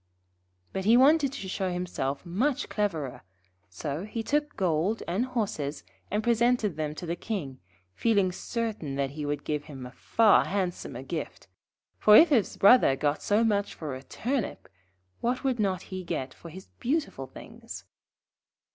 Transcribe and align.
]But 0.73 0.85
he 0.85 0.97
wanted 0.97 1.31
to 1.33 1.47
show 1.47 1.71
himself 1.71 2.25
much 2.25 2.69
cleverer, 2.69 3.21
so 3.69 4.03
he 4.03 4.23
took 4.23 4.55
gold 4.57 5.03
and 5.07 5.27
horses 5.27 5.83
and 6.09 6.23
presented 6.23 6.75
them 6.75 6.95
to 6.95 7.05
the 7.05 7.15
King, 7.15 7.59
feeling 7.93 8.31
certain 8.31 8.95
that 8.95 9.11
he 9.11 9.27
would 9.27 9.43
give 9.43 9.65
him 9.65 9.85
a 9.85 9.91
far 9.91 10.45
handsomer 10.45 11.03
gift; 11.03 11.45
for 11.99 12.15
if 12.17 12.29
his 12.29 12.57
Brother 12.57 12.95
got 12.95 13.21
so 13.21 13.43
much 13.43 13.75
for 13.75 13.93
a 13.93 14.01
Turnip, 14.01 14.67
what 15.19 15.43
would 15.43 15.59
not 15.59 15.83
he 15.93 16.03
get 16.03 16.33
for 16.33 16.49
his 16.49 16.65
beautiful 16.79 17.27
things. 17.27 17.83